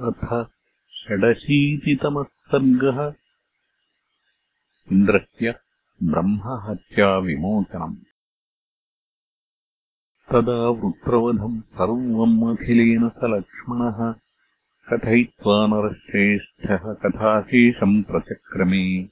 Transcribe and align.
अथ 0.00 0.46
षडशीतितमः 0.90 2.22
सर्गः 2.22 3.14
इन्द्रस्य 4.92 5.54
ब्रह्महत्याविमोचनम्। 6.02 7.96
तदा 10.32 10.68
वृत्रवधम् 10.68 11.60
सर्वम् 11.60 12.58
अखिलेन 12.58 13.08
स 13.08 13.14
लक्ष्मणः 13.24 14.14
कथयित्वा 14.92 15.66
नरश्रेष्ठः 15.66 16.94
कथाशेषम् 16.94 18.04
प्रचक्रमे। 18.04 19.02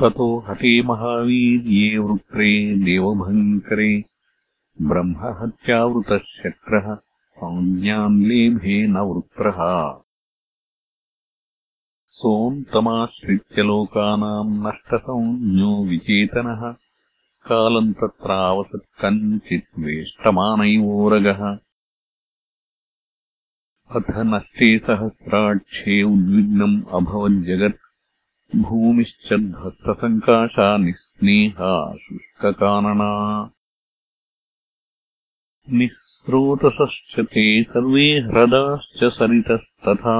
ततो 0.00 0.38
हते 0.48 0.82
महावीर्ये 0.82 1.98
वृत्रे 1.98 2.76
देवभङ्करे 2.76 4.04
ब्रह्महत्यावृतः 4.82 6.18
शक्रः 6.18 7.11
संज्ञान्लेभे 7.42 8.86
न 8.86 8.96
वृत्रः 8.96 9.56
सोऽन्तमाश्रित्य 12.06 13.62
लोकानाम् 13.62 14.66
नष्टसंज्ञो 14.66 15.84
विचेतनः। 15.84 16.72
कालम् 17.48 17.94
तत्रावसत् 17.94 19.00
कञ्चित् 19.00 19.78
वेष्टमानैवोरगः। 19.78 21.58
अथ 23.96 24.10
नष्टे 24.10 24.78
सहस्राक्षे 24.78 26.02
उद्विग्नम् 26.02 26.82
अभवज्जगत् 26.92 27.80
भूमिश्च 28.56 29.32
ध्वस्तसङ्काशा 29.32 30.76
निःस्नेहा 30.76 31.96
शुष्ककानना 31.96 33.12
स्रोतसश्च 36.22 37.14
ते 37.30 37.44
सर्वे 37.68 38.04
ह्रदाश्च 38.26 39.00
सरितस्तथा 39.14 40.16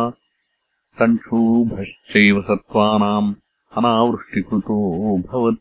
सङ्क्षोभश्चैव 1.01 2.41
सत्त्वानाम् 2.49 3.29
अनावृष्टिकृतोऽभवत् 3.79 5.61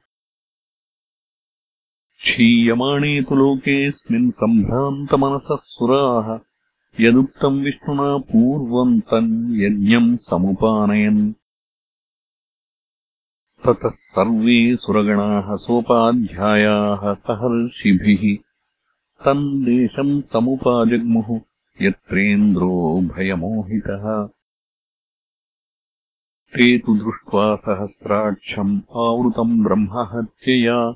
क्षीयमाणे 2.23 3.13
तु 3.29 3.35
लोकेऽस्मिन् 3.41 4.29
सम्भ्रान्तमनसः 4.41 5.61
सुराः 5.75 6.27
यदुक्तम् 7.05 7.63
विष्णुना 7.65 8.09
पूर्वम् 8.31 8.99
तम् 9.11 9.31
यज्ञम् 9.63 10.11
समुपानयन्। 10.27 11.23
ततः 13.65 13.97
सर्वे 14.17 14.59
सुरगणाः 14.83 15.55
सोपाध्यायाः 15.65 17.11
सहर्षिभिः 17.25 18.23
तम् 19.25 19.65
देशम् 19.65 20.21
समुपाजग्मुः 20.21 21.41
यत्रेन्द्रो 21.81 23.01
भयमोहितः। 23.01 24.29
ते 26.55 26.77
तु 26.77 26.95
दृष्ट्वा 26.95 27.55
सहस्राक्षम् 27.55 28.81
आवृतम् 28.95 29.63
ब्रह्महत्यया। 29.63 30.95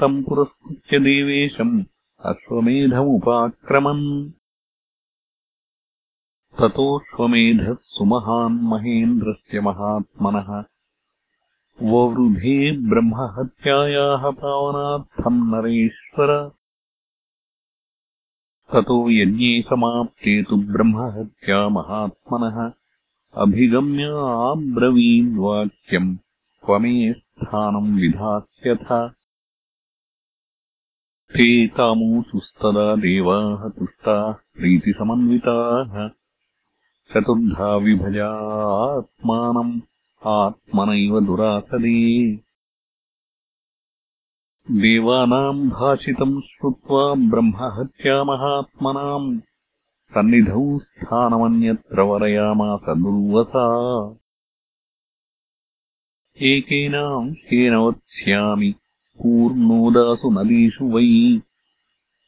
तम् 0.00 0.24
पुरस्कृत्य 0.24 0.98
देवेशम् 0.98 1.84
अश्वमेधमुपाक्रमन्। 2.24 4.30
ततोऽश्वमेधः 6.60 7.74
सुमहान् 7.74 8.60
महेन्द्रस्य 8.60 9.60
महात्मनः। 9.60 10.64
ववृधे 11.82 12.88
ब्रह्महत्यायाः 12.88 14.30
पावनार्थम् 14.30 15.50
नरेश्वर 15.50 16.50
ततो 18.74 19.10
यज्ञे 19.10 19.62
समाप्ते 19.62 20.42
तु 20.42 20.56
ब्रह्महत्या 20.56 21.68
महात्मनः। 21.68 22.72
अभिगम्य 23.42 24.04
आब्रवीद्वाक्यम् 24.50 26.16
क्वमे 26.64 27.12
स्थानम् 27.12 28.00
विधास्यथ। 28.00 29.08
ते 31.36 31.66
तामूचुस्तदा 31.66 32.96
देवाः 32.96 33.68
तुष्टाः 33.68 34.32
प्रीतिसमन्विताः। 34.32 36.08
चतुर्धा 37.10 37.76
विभजा 37.76 38.30
आत्मानम् 38.98 39.80
आत्मनैव 40.26 41.20
दुरासदे 41.20 42.36
देवानाम् 44.70 45.70
भाषितम् 45.70 46.40
श्रुत्वा 46.40 47.14
ब्रह्महत्यामहात्मनाम् 47.14 49.40
सन्निधौ 50.04 50.78
स्थानमन्यत्र 50.78 52.00
वरयामास 52.00 52.80
दुर्वसा। 52.82 54.16
एकेनांशेन 56.40 57.92
पूर्णोदासु 59.18 60.30
नदीषु 60.30 60.84
वै। 60.84 61.40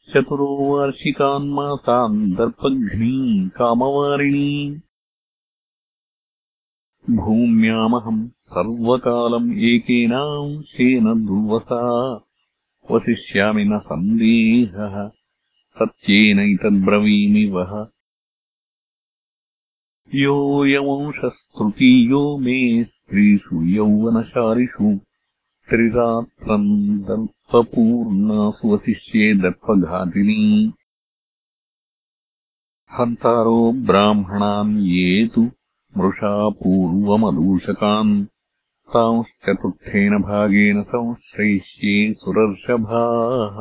चतुरो 0.09 0.45
वार्षिकान्मासान् 0.45 2.31
दर्पघ्नी 2.31 3.49
कामवारिणी। 3.49 4.81
भूम्यामहम् 7.09 8.27
सर्वकालम् 8.27 9.51
एकेनांशेन 9.51 11.25
दुर्वसा 11.25 12.23
वसिष्यामि 12.91 13.65
न 13.65 13.79
सन्देहः 13.79 15.11
सत्येनैतद्ब्रवीमि 15.79 17.45
वः 17.45 17.87
योऽयमंशस्तृतीयो 20.15 22.37
मे 22.37 22.83
स्त्रीषु 22.83 23.63
यौवनशारिषु। 23.63 24.99
त्रिरात्रम् 25.69 26.99
दर्पपूर्णासु 26.99 28.67
वसिष्ये 28.67 29.33
दर्पघातिनी। 29.33 30.73
हन्तारो 32.99 33.71
ब्राह्मणान् 33.71 34.77
ये 34.77 35.27
तु 35.27 35.51
मृषा 35.97 36.49
पूर्वमदूषकान् 36.49 38.25
तांश्चतुर्थेन 38.93 40.17
भागेन 40.21 40.83
संश्रयिष्ये 40.91 42.13
सुरर्षभाः। 42.19 43.57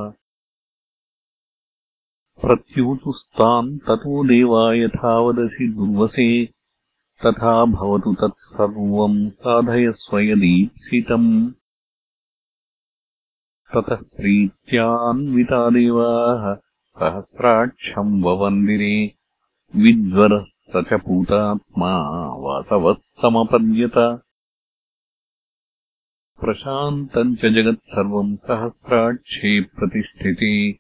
प्रत्यूचुस्तान् 2.43 3.79
ततो 3.87 4.25
देवा 4.29 4.63
यथा 4.75 5.13
वदसि 5.27 5.69
दुर्वसे 5.77 6.29
तथा 7.25 7.55
भवतु 7.75 8.13
तत्सर्वम् 8.21 9.19
साधयस्व 9.39 10.19
यदीप्सितम् 10.19 11.31
ततः 13.75 14.03
प्रीत्यान्विता 14.17 15.63
देवाः 15.77 16.45
सहस्राक्षम् 16.99 18.23
ववन्दिरे 18.25 18.95
विज्वरः 19.85 20.45
स 20.73 20.85
च 20.91 21.01
पूतात्मा 21.07 21.93
वासवः 22.45 23.03
समपद्यत 23.23 23.99
प्रशान्तम् 26.41 27.37
च 27.37 27.47
जगत्सर्वम् 27.47 28.37
सहस्राक्षे 28.37 29.61
प्रतिष्ठिते। 29.61 30.79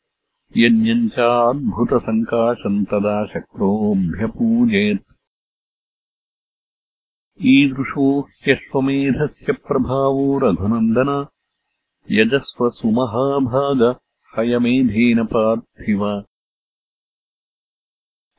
यज्ञम् 0.57 1.09
चाद्भुतसङ्काशम् 1.09 2.85
तदा 2.85 3.27
शक्रोऽभ्यपूजयत् 3.27 5.13
ईदृशो 7.43 8.21
ह्यश्वमेधस्य 8.21 9.53
प्रभावो 9.53 10.39
रघुनन्दन। 10.39 11.27
यजस्वसुमहाभाग 12.11 13.97
हयमेधेन 14.39 15.25
पार्थिव। 15.25 16.25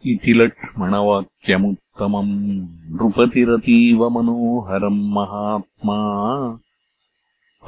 इति 0.05 0.33
लक्ष्मणवाक्यमुत्तमम्। 0.33 2.91
नृपतिरतीव 2.91 4.09
मनोहरम् 4.09 5.09
महात्मा 5.09 6.59